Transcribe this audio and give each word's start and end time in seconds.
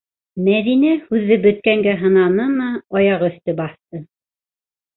Мәҙинә, 0.45 0.93
һүҙҙе 1.09 1.37
бөткәнгә 1.43 1.95
һананымы, 2.01 2.73
аяғөҫтө 3.03 3.57
баҫты. 3.63 4.05